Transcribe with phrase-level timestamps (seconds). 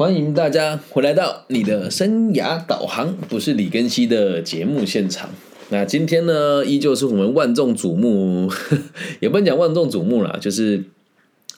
[0.00, 5.28] 欢迎大家回来到你的生涯导航，不是李根熙的节目现场。
[5.68, 8.50] 那今天呢，依旧是我们万众瞩目，
[9.20, 10.84] 也不能讲万众瞩目啦，就是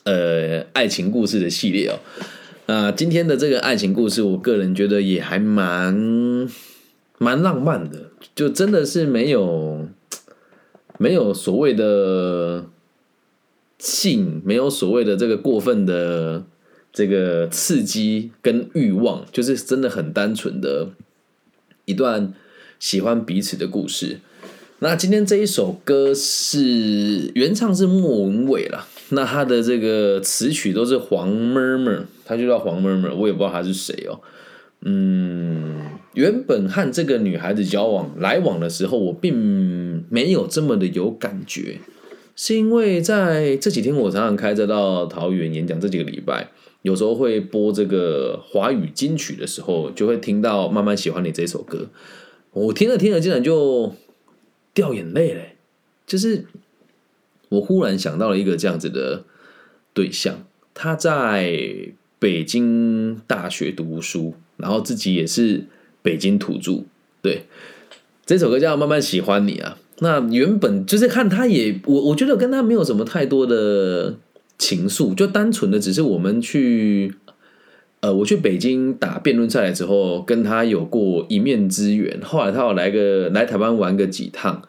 [0.03, 1.95] 呃爱情故事的系列哦。
[2.65, 6.49] 那今天的这个爱情故事，我个人觉得也还蛮
[7.17, 9.87] 蛮浪漫的，就真的是没有
[10.97, 12.65] 没有所谓的
[13.79, 16.43] 性，没有所谓的这个过分的。
[16.93, 20.89] 这个刺激跟欲望，就是真的很单纯的
[21.85, 22.31] 一段
[22.79, 24.19] 喜欢彼此的故事。
[24.79, 34.19] 那今天这一首歌是原唱是莫文蔚了，那他的这个词曲都是黄 murmur，他就叫黄 murmur，我也不知道他是谁哦。
[34.81, 35.81] 嗯，
[36.13, 41.79] 原本和这个女孩子交往来往的时候，我并没有这么的有感觉，
[42.35, 46.49] 是因为在这几天我常常开车到桃园演讲，这几个礼拜。
[46.83, 51.87] 有时候会播这个华语金曲的时候，就会听到《慢慢喜欢你》这首歌。
[52.51, 53.95] 我听着听着，竟然就
[54.73, 55.55] 掉眼泪嘞！
[56.05, 56.45] 就是
[57.47, 59.23] 我忽然想到了一个这样子的
[59.93, 61.57] 对象，他在
[62.19, 65.65] 北京大学读书，然后自己也是
[66.01, 66.83] 北京土著。
[67.21, 67.43] 对，
[68.25, 69.77] 这首歌叫《慢慢喜欢你》啊。
[69.99, 74.17] 那原本就是看他也，我我觉得跟他没有什么太多的。
[74.57, 77.13] 情愫就单纯的只是我们去，
[77.99, 82.19] 呃，我去北京打辩论赛的时候，跟他有过一面之缘。
[82.21, 84.61] 后来他有来个来台湾玩个几趟，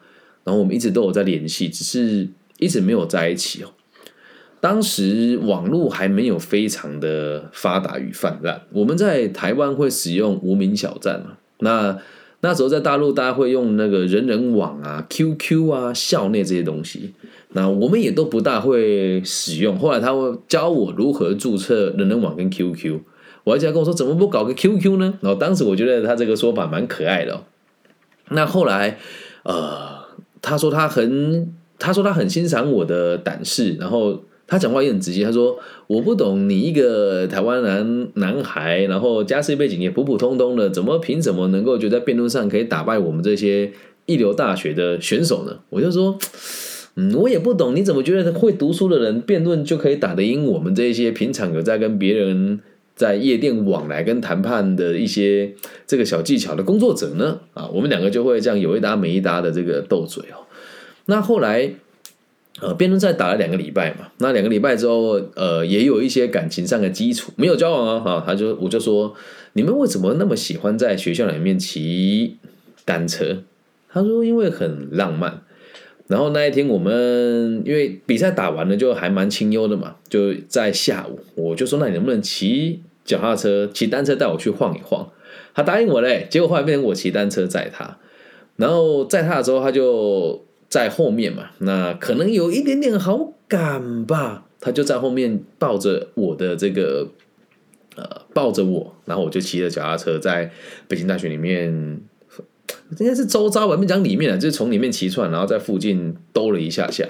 [0.43, 2.27] 然后我们一直都有在联系，只是
[2.59, 3.71] 一直没有在一起哦。
[4.59, 11.37] 当时网络还没有非常的发达与泛滥，我们在台湾会使用无名小站嘛？
[11.59, 11.99] 那
[12.45, 17.15] 那时候在大陆，大家会用那个人人网啊、QQ 啊、校内这些东西。
[17.53, 19.75] 那我们也都不大会使用。
[19.79, 22.99] 后来他会教我如何注册人人网跟 QQ。
[23.43, 25.15] 我还记得跟我说，怎么不搞个 QQ 呢？
[25.21, 27.41] 然后当时我觉得他这个说法蛮可爱的。
[28.29, 28.99] 那后来，
[29.43, 29.99] 呃，
[30.41, 35.23] 他说他很，他说他很欣赏我的胆识，然后他讲话也很直接。
[35.23, 35.57] 他说
[35.87, 43.71] 我不懂你一个台湾男男孩，然后家世背景也普普通通的，怎么凭什么能够就在辩论上可以打败我们这些
[44.05, 45.59] 一流大学的选手呢？
[45.69, 46.17] 我就说。
[46.97, 52.61] 嗯，我也不懂，你怎么觉得会读书的人辩论就可以打得赢我们这些平常有在跟别人
[52.95, 55.53] 在夜店往来跟谈判的一些
[55.85, 57.41] 这个小技巧的工作者呢？
[57.53, 60.47] 啊，我们两个就会这样有一搭没一搭的这个斗嘴哦。
[61.07, 61.69] 那后来，
[62.61, 67.99] 呃，辩论赛打了两个礼拜嘛，那两个礼拜之后，呃，也有一些感情上的基础，没有交往啊。
[67.99, 69.13] 哈，他就我就说，
[69.53, 72.37] 你们为什么那么喜欢在学校里面骑
[72.85, 73.43] 单车？
[73.89, 75.41] 他说，因为很浪漫。
[76.07, 79.95] 然后那一天，我们因为比赛打完了，就还蛮清幽的嘛。
[80.07, 85.09] 就在下午，我就说：“那你能不能骑脚踏车、骑单车带我去晃一晃？”
[85.55, 86.27] 他答应我嘞。
[86.29, 87.97] 结果后来变成我骑单车载他，
[88.55, 90.44] 然后载他的时候，他就
[90.75, 91.51] 在后面嘛。
[91.59, 97.07] 那可能有一点点好感吧，他就在后面抱着我的这个
[97.95, 98.03] 呃，
[98.33, 100.51] 抱着我，然后我就骑着脚踏车在
[100.89, 102.01] 北京大学里面。
[102.99, 107.07] 应该是周遭吧，没讲里面啊，就是从里面骑串，然后在附近兜了一下下，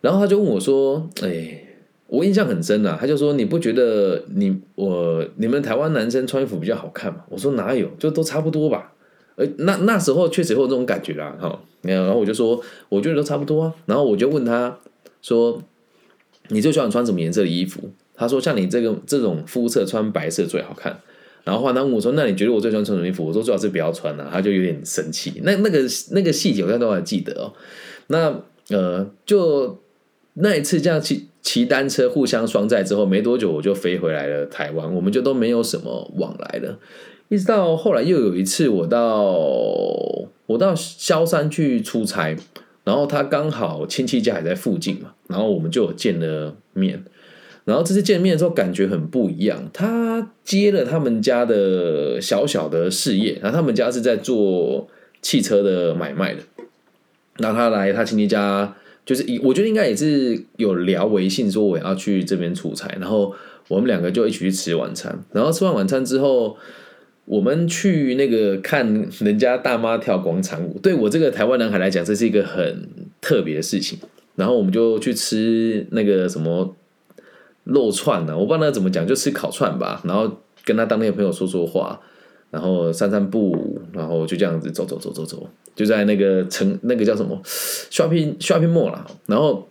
[0.00, 1.64] 然后他就问我说：“哎，
[2.06, 8.92] 我印象很深啊。”他就说：“你不觉得你我你们台湾男生穿衣服比较好看吗？”我说：“哪有，就都差不多吧。”
[9.38, 11.58] 呃，那那时候确实会有这种感觉啦，哈。
[11.82, 12.60] 然后我就说
[12.90, 14.76] ：“我觉得都差不多啊。”然后我就问他
[15.22, 15.62] 说
[16.50, 17.80] ：“你最喜欢穿什么颜色的衣服？”
[18.14, 21.00] 他说：“像你这个这种肤色，穿白色最好看。”
[21.44, 25.40] 然后换他问我说：“那你觉得我最喜欢穿什么衣服？”我说：“最好是不要穿啊。”他就有点生气。
[25.44, 25.78] 那那个
[26.10, 27.52] 那个细节，我现在都还记得哦。
[28.08, 29.80] 那呃，就
[30.34, 36.78] 那一次这样骑骑单车互相双载之后，没多久我就飞回来了台湾，我们就都没有什么往来了。
[37.28, 39.22] 一直到后来又有一次，我到
[40.46, 42.36] 我到萧山去出差，
[42.84, 47.04] 然后他刚好亲戚家还在附近嘛，然后我们就有见了面。
[47.64, 49.68] 然后这次见面的时候感觉很不一样。
[49.74, 54.88] 他接了他们家的小小的事业，然后他们家是在做
[55.20, 56.40] 汽车的买卖的。
[57.40, 63.34] 那他来他亲戚家，就是我觉得应该也是有聊微信说我要去这边出差，然后
[63.68, 65.22] 我们两个就一起去吃晚餐。
[65.32, 66.56] 然后吃完晚餐之后，
[67.28, 70.78] 我们去那个看人家大妈跳广场舞。
[70.82, 72.88] 对我这个台湾男孩来讲，这是一个很
[73.20, 73.98] 特别的事情。
[74.34, 76.74] 然后我们就去吃那个什么。
[77.64, 78.34] 肉串呢？
[78.34, 80.00] 我不知道那怎么讲，就吃烤串吧。
[80.02, 82.00] 然后跟他当地的朋友说说话，
[82.50, 85.46] 然后散散步，然后就这样子走走走走走，
[85.76, 89.06] 就在那个城那个叫什么 shopping shopping mall 啦。
[89.26, 89.68] 然后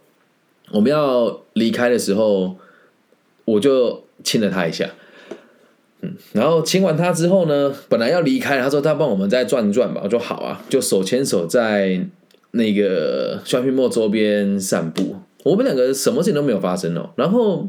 [0.69, 2.55] 我们要离开的时候，
[3.45, 4.87] 我就亲了他一下。
[6.33, 12.05] 然后亲完他之后呢，本来要离开，他说他帮我们再转转吧，我说好啊，就手牵手在
[12.51, 15.15] 那个 shopping mall 周边散步。
[15.43, 17.67] 我们两个什么事情都没有发生哦，然后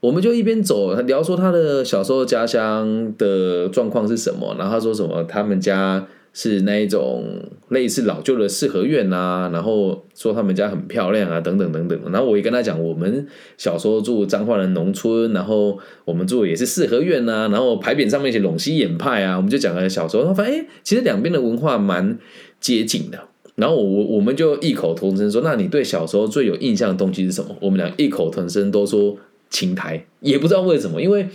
[0.00, 6.06] 我们就一边走聊说他的小时候家乡的状况是什么，然后他说什么他们家。
[6.34, 12.00] 是那一种类似老旧的四合院啊，然后说他们家很漂亮啊，等等等等。
[12.10, 13.26] 然后我也跟他讲，我们
[13.58, 22.18] 小时候住彰化的农村，然后我们住的也是四合院啊，然后牌匾上面写陇西演派啊，我们就讲了小时候，他发现哎，其实两边的文化蛮
[22.58, 23.18] 接近的。
[23.56, 27.54] 然后我我我们就异口同声说，那你对小时候最有印象的东西是什么？
[27.60, 29.14] 我们俩异口同声都说
[29.50, 31.28] 青苔，也不知道为什么，因为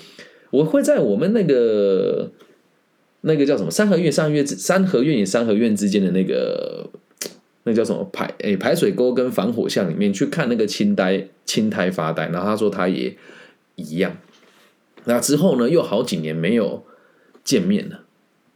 [0.49, 2.31] 我会在我们那个。
[3.27, 6.89] 那个叫什么三合院、三合院、三合院与三合院之间的那个，
[7.65, 13.15] 那叫什么排诶排水沟跟防火巷里面去看那个青苔青苔发呆，然后他说他也
[13.75, 14.17] 一样。
[15.05, 16.83] 那之后呢，又好几年没有
[17.43, 18.01] 见面了。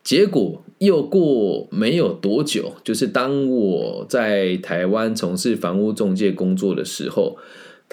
[0.03, 7.37] 结果又过没有多久，就是当我在台湾从事房屋中介工作的时候。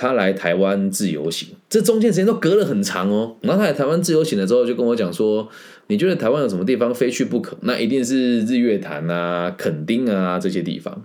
[0.01, 3.35] 他来台湾自由行，这中间时间都隔了很长哦。
[3.41, 5.49] 然后他来台湾自由行了之后，就跟我讲说
[5.89, 7.59] ：“你觉得台湾有什么地方非去不可？
[7.63, 11.03] 那一定是日月潭啊、垦丁啊这些地方。”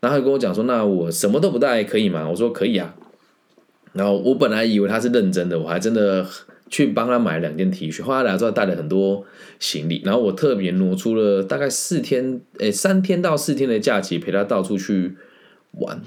[0.00, 2.94] 然后他跟我讲说：“那我什么都不带可以吗？”我说：“可以啊。”
[3.92, 6.26] 然后我本来以为他是认真的，我还真的
[6.68, 8.02] 去帮他买两件 T 恤。
[8.02, 9.24] 后来来之后带了很多
[9.58, 15.16] 行李，然后我特别挪出了大概四天，诶，三天到四天的假期陪他到处去
[15.72, 16.02] 玩。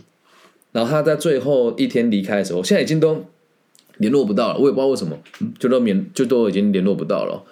[0.72, 3.26] 然后他在最后一天离开的时候，现在已经都
[3.98, 5.18] 联络不到了，我也不知道为什么，
[5.58, 7.44] 就都免就都已经联络不到了。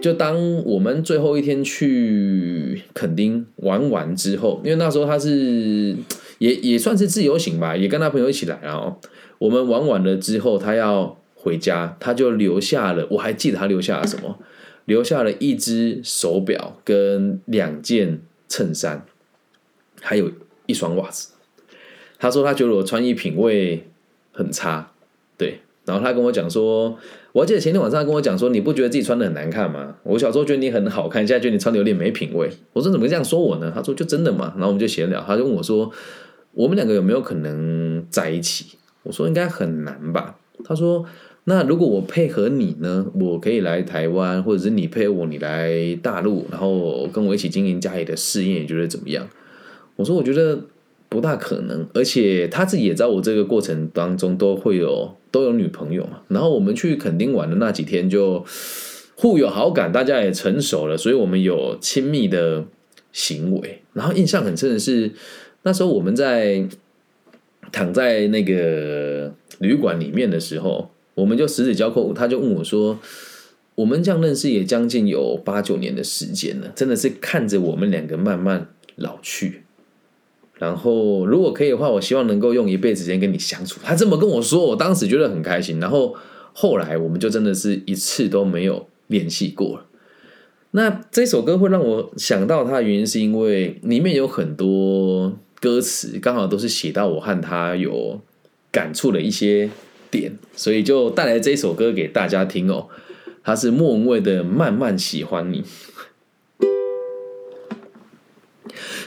[0.00, 5.96] 就当我们最后一天去垦丁玩完之后，因为那时候他是
[6.38, 9.00] 也也算是自由行吧，也跟他朋友一起来，然后
[9.38, 14.38] 我们玩完了之后，他要回家，他就留下了，我还记得他留下了什么，
[14.84, 19.04] 留下了一只手表跟两件衬衫，
[20.00, 20.30] 还有
[20.66, 21.30] 一双袜子。
[22.18, 23.88] 他说他觉得我穿衣品味
[24.32, 24.92] 很差，
[25.36, 25.60] 对。
[25.86, 26.98] 然后他跟我讲说，
[27.32, 29.94] 我还记得前天晚上他跟我讲说，你不觉得自己穿的很难看吗？
[30.02, 32.50] 我小时候觉得你很好看，现在觉得你穿的有点没品味。
[32.72, 33.72] 我说怎么这样说我呢？
[33.72, 34.52] 他说就真的嘛。
[34.56, 35.88] 然后我们就闲聊，他就问我说，
[36.52, 38.76] 我们两个有没有可能在一起？
[39.04, 40.36] 我说应该很难吧。
[40.64, 41.04] 他说
[41.44, 49.28] 那如果我配合你呢，我可以来台湾，或者是你配合我，你来大陆，然后跟我一起经营家里的事业，你觉得怎么样？
[49.94, 50.58] 我说我觉得。
[51.08, 56.20] 不大可能，而且他自己也在我这个过程当中都会有都有女朋友嘛。
[56.28, 58.44] 然后我们去垦丁玩的那几天就
[59.14, 62.64] 互有好感，大家也成熟了，所以我们有亲密的
[63.12, 63.82] 行为。
[63.92, 65.12] 然后印象很深的是，
[65.62, 66.66] 那时候我们在
[67.72, 72.98] 躺在那个旅馆里面的时候，我们就十指交扣，他就问我说
[73.76, 79.62] ：“我们这样认识也将近有八九年的时间了，真的是看着我们两个慢慢老去。”
[80.58, 83.78] 然后，如果可以的话，我希望能够用一辈子时间跟你相处。
[83.84, 85.78] 他这么跟我说，我当时觉得很开心。
[85.78, 86.14] 然后
[86.54, 89.84] 后来，我们就真的是一次都没有联系过了。
[90.70, 98.20] 那这首歌会让我想到他的原因，是因为里面有很多歌词，刚好都是写到我和他有
[98.72, 99.68] 感触的一些
[100.10, 102.88] 点，所以就带来这首歌给大家听哦。
[103.44, 105.62] 他是莫文蔚的《慢慢喜欢你》。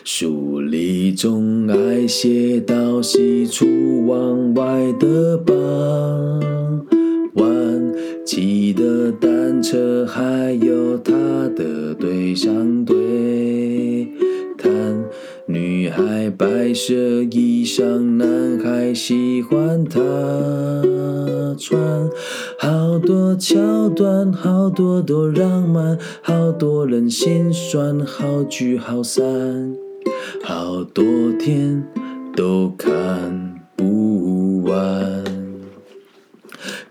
[0.04, 5.56] 书里总爱写到喜出望外的傍
[7.34, 7.94] 晚，
[8.26, 11.14] 骑的单车，还有他
[11.56, 14.08] 的对象对
[14.58, 14.72] 谈。
[15.46, 16.94] 女孩白色
[17.32, 20.00] 衣裳，男孩喜欢她
[21.58, 22.10] 穿。
[22.60, 29.76] 好多桥段，好多多浪漫，好多人心酸，好聚好散。
[30.44, 31.04] 好多
[31.40, 31.84] 天
[32.36, 35.24] 都看不完。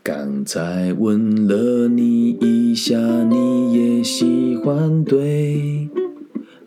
[0.03, 5.89] 刚才问了你一下，你也喜欢对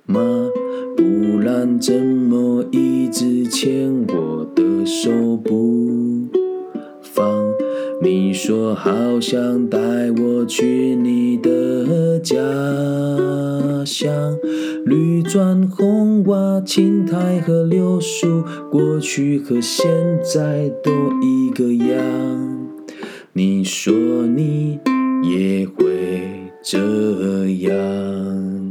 [0.06, 0.20] 吗？
[0.96, 6.28] 不然怎么一直牵我的手不
[7.02, 7.44] 放？
[8.04, 9.78] 你说好想带
[10.12, 11.50] 我去你的
[12.20, 12.38] 家
[13.86, 14.38] 乡，
[14.86, 19.90] 绿砖红瓦、青苔和柳树，过去和现
[20.24, 20.92] 在都
[21.22, 22.68] 一个样。
[23.34, 23.94] 你说
[24.28, 24.80] 你
[25.24, 26.22] 也会
[26.62, 28.71] 这样，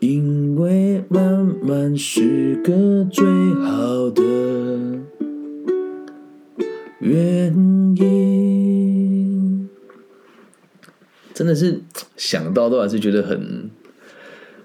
[0.00, 4.22] 因为慢慢是个最好的
[7.00, 7.52] 原
[7.96, 9.68] 因，
[11.34, 11.80] 真的是
[12.16, 13.68] 想到都还是觉得很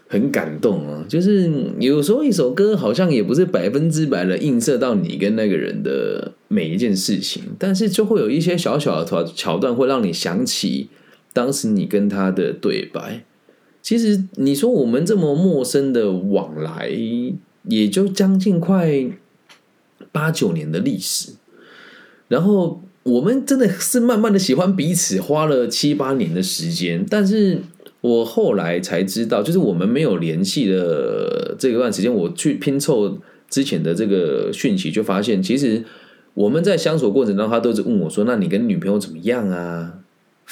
[0.08, 1.04] 很感动啊！
[1.10, 10.90] 就是有时候一首歌好像也不是百分之百的映射到你跟那个人的每一件事情，但是就会有一些小小的桥桥段会让你想起
[11.34, 13.25] 当时你跟他的对白。
[13.84, 16.90] 其实你说我们这么陌生的往来，
[17.68, 19.06] 也就将近快
[20.13, 21.34] 八九年的历史，
[22.30, 27.06] 然后我们真的是慢慢的喜欢彼此，花了七八年的时间。
[27.10, 27.60] 但是
[28.00, 35.84] 我后来才知道，就是我们没有联系的这一段时间，我去拼凑之前的这个讯息，就发现其实
[36.34, 40.00] 我们在相处过程当中，他都是问我说：“那你跟女朋友怎么样啊？”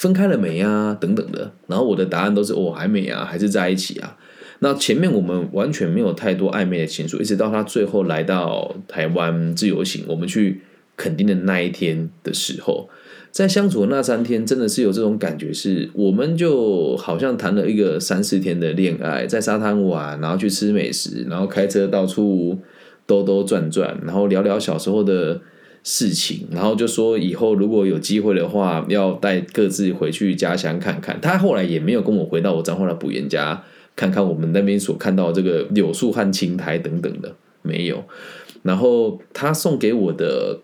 [0.02, 0.98] 分开了没啊？
[1.00, 4.16] 等等的，然后我的答案都是我还没啊，还是在一起啊。
[4.58, 10.60] 那前面我们完全没有太多暧昧的情愫，一直到他最后来到台湾自由行，我们去
[10.96, 12.88] 垦丁的那一天的时候，
[13.30, 22.58] 在相处的那三天，真的是有这种感觉，是我们就好像谈了一个三四天的恋爱，在沙滩玩，然后去吃美食，然后开车到处
[23.06, 25.40] 兜兜转转，然后聊聊小时候的。
[25.84, 31.20] 事情，然后就说以后如果有机会的话，要带各自回去家乡看看。
[31.20, 33.64] 他后来也没有跟我回到我彰化的补盐家
[33.96, 38.04] 看看我们那边所看到这个柳树和青苔等等的，没有。
[38.62, 40.60] 然后他送给我的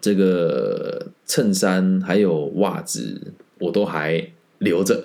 [0.00, 5.04] 这个衬衫还有袜子，我都还留着，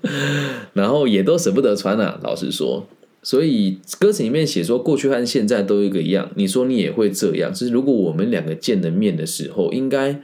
[0.74, 2.20] 然后也都舍不得穿啊。
[2.22, 2.86] 老实说。
[3.22, 6.30] 所以歌词里面写说，过去和现在都一个样。
[6.36, 10.22] 你说你也会这样，就是如果我们两个见了面的时候，应该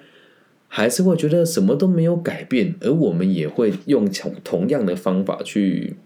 [0.66, 5.96] 还是会觉得什么都没有改变，而我们也会用同同样的方法去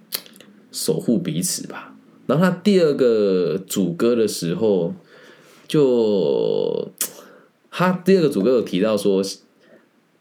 [0.73, 1.95] 守护彼此吧。
[2.27, 4.93] 然后他第二个主歌的时候，
[5.69, 6.91] 就
[7.71, 9.23] 他第二个主歌有提到说，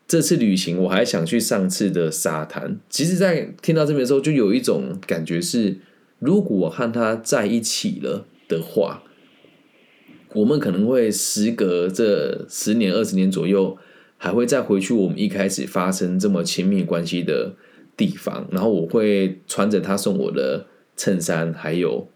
[0.08, 2.80] 这次旅行我还想去上次的沙滩。
[2.92, 5.78] 其实，在听到这边的时候，就有一种感觉是。
[6.20, 9.04] 如果我和他在一起了的话，
[10.34, 13.78] 我们可能会时隔这十年、二十年左右，
[14.18, 17.56] 还会再回去我们一开始发生这么亲密关系的
[17.98, 18.48] 地方。
[18.52, 22.08] 然后我会穿着他送我的衬衫还有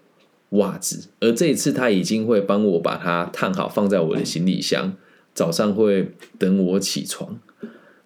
[0.49, 4.93] 袜子，而这一次他已经会帮我把它烫好，放在我的行李箱，
[5.33, 7.39] 早上会等我起床。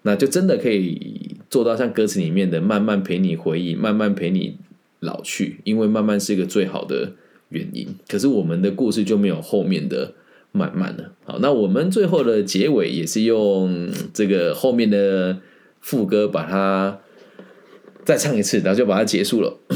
[0.04, 4.60] 那就真的可以做到像歌词里面的，慢慢陪你回忆，慢慢陪你。
[5.00, 7.14] 老去，因为慢慢是一个最好的
[7.50, 7.88] 原因。
[8.08, 10.14] 可是我们的故事就没有后面的
[10.52, 11.14] 慢慢了。
[11.26, 15.38] 好，那我们最后的结尾也是用这个后面的
[15.80, 17.00] 副歌把它
[18.04, 19.58] 再唱一次，然后就把它结束了。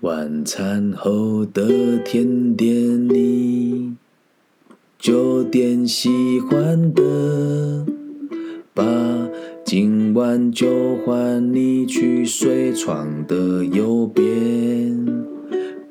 [0.00, 3.96] 晚餐后的甜点，你
[4.98, 7.84] 就点喜欢的
[8.72, 9.19] 吧。
[9.72, 15.06] 今晚就换你去睡床的右边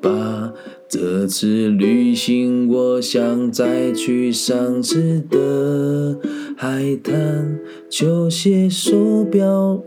[0.02, 0.52] 吧。
[0.86, 6.20] 这次旅行，我想再去上次的
[6.58, 7.58] 海滩。
[7.88, 9.82] 球鞋、手表、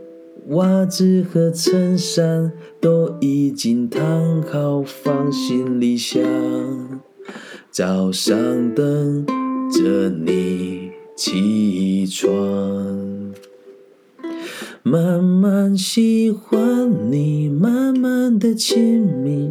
[0.48, 6.20] 袜子和衬衫都已经烫好，放行李箱。
[7.70, 8.34] 早上
[8.74, 9.24] 等
[9.70, 13.13] 着你起床。
[14.94, 19.50] 慢慢喜欢你，慢慢的亲密。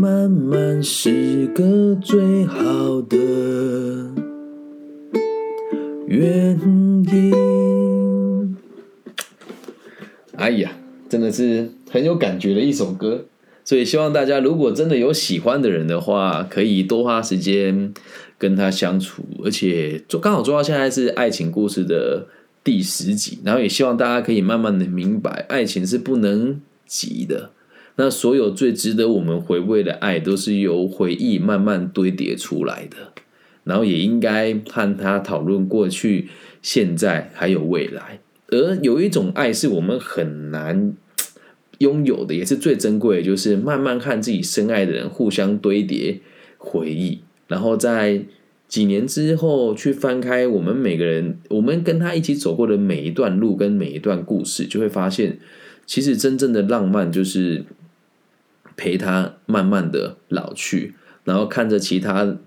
[0.00, 3.16] 慢慢是个最好的
[6.06, 6.56] 原
[7.10, 8.56] 因。
[10.36, 10.70] 哎呀，
[11.08, 13.24] 真的是很有感觉的一首歌。
[13.64, 17.92] 所以希望大家如果真的有喜欢的人的话，可以多花时间
[18.38, 22.28] 跟他相处，而且做刚好做到现在是爱情故事的
[22.62, 27.50] 第十集，然后也希望大家可以慢慢的明白，爱情是不能急的。
[28.00, 33.12] 那所有最值得我们回味的爱，都是由回忆慢慢堆叠出来的。
[33.64, 36.28] 然后也应该和他讨论过去、
[36.62, 38.20] 现在还有未来。
[38.46, 40.94] 而有一种爱是我们很难
[41.78, 46.20] 拥有的，也是最珍贵的，就是慢慢和自己深爱的人互相堆叠
[46.56, 48.22] 回忆，然后在
[48.68, 55.38] 几年之后去翻开我们每个人，我们跟他一起走过的每一段路跟每一段故事，就会发现，
[55.84, 57.64] 其实真正的浪漫就是
[58.78, 60.94] 陪他慢慢的老去，
[61.24, 62.38] 然后看着其他。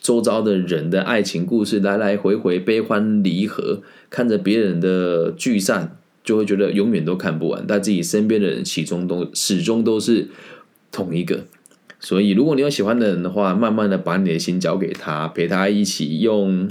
[0.00, 7.64] 周遭的人的爱情故事来来回回，悲欢离合，看着别人的聚散，就会觉得永远都看不完。
[7.66, 10.28] 但自己身边的人，始终都始终都是
[10.92, 11.46] 同一个。
[11.98, 16.68] 所以，如果你有喜欢的人的话，慢慢的把你的心交给他，陪他一起用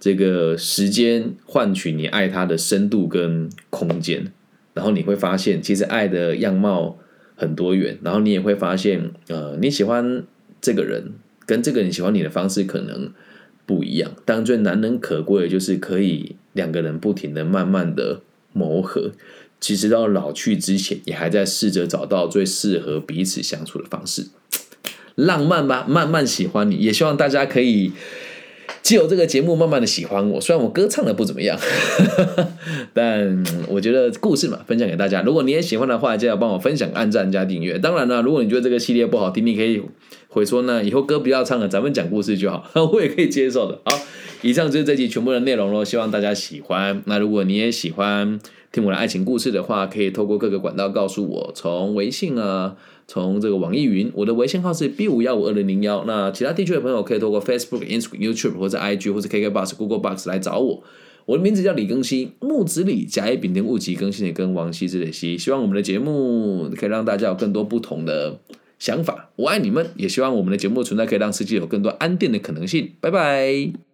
[0.00, 4.32] 这个时间换取你爱他的深度跟空间。
[4.74, 6.98] 然后你会发现，其实爱的样貌
[7.42, 7.98] 很多元。
[8.02, 10.24] 然后你也会发现，呃，你喜欢
[10.60, 11.12] 这个人。
[11.44, 13.12] 跟这个人喜欢你的方式可能
[13.66, 18.20] 不一样，但最难能可贵的就是可以两个人不停的、慢慢的
[18.52, 19.10] 磨合，
[19.60, 24.28] 其实到老去之前，也还在试着找到最适合彼此相处的方式，
[25.16, 27.92] 浪漫吧，慢慢喜欢你，也希望大家可以。
[28.82, 31.58] 既有这个节目慢慢的喜欢我，虽然我歌唱的不怎么样，
[32.92, 35.22] 但我觉得故事嘛，分享给大家。
[35.22, 37.78] 如果你也喜欢的话，就要帮我分享、按赞加订阅。
[37.78, 39.80] 当然了，如果你觉得这个系列不好听，你可以
[40.32, 43.78] 回说呢，以后歌不要唱了，咱们讲故事就好， 我也可以接受的。
[43.84, 43.98] 好，
[44.40, 47.02] 以上就是这集全部的内容喽，希望大家喜欢。
[47.04, 48.40] 那如果你也喜欢
[48.72, 52.76] 听我的爱情故事的话，可以透过各个管道告诉我，从微信啊。
[53.08, 56.04] 从这个网易云，我的微信号是 b 五幺五二零零幺。
[56.06, 60.82] 那其他地区的朋友可以透过 Facebook、Instagram、YouTube 或者 IG 或者 KKBox、Google Box 来找我。
[61.26, 65.36] 我的名字叫李更新，木子李，甲乙丙丁戊己更新的跟，王羲之的羲。
[65.36, 68.38] 希望我们的节目可以让大家有更多不同的
[68.82, 69.30] 想法。
[69.36, 72.94] 我爱你们，也希望我们的节目存在可以让世界有更多安定的可能性。
[73.00, 73.91] 拜拜。